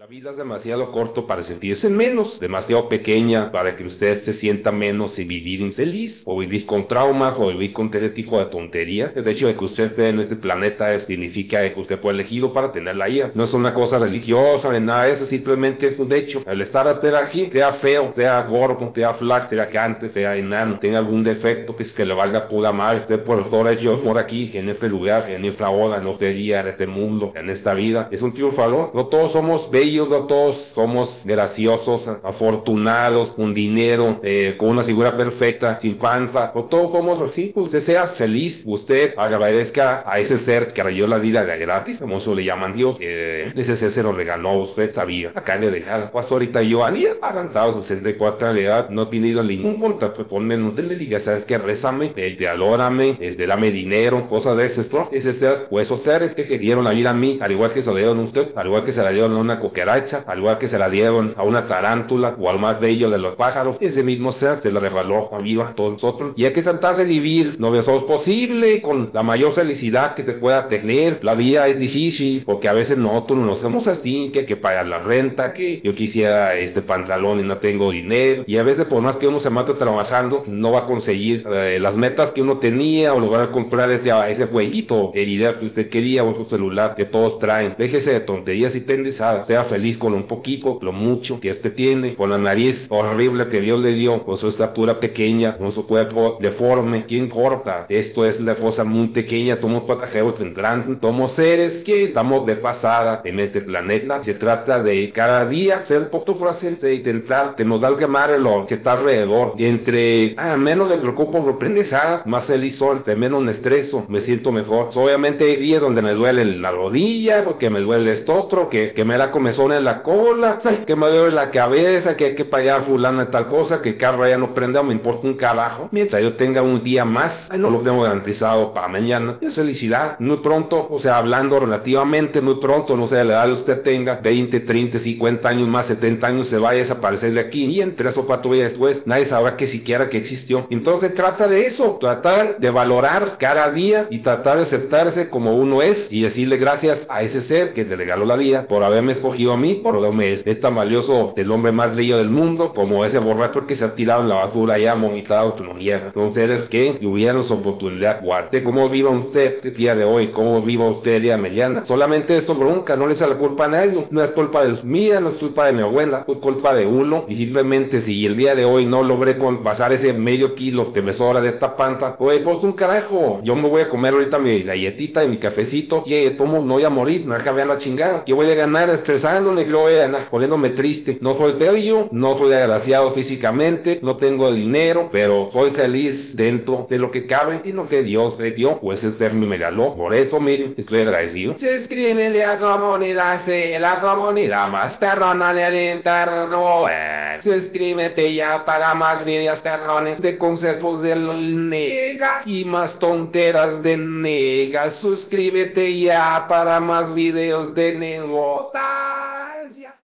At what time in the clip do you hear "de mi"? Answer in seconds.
165.66-165.82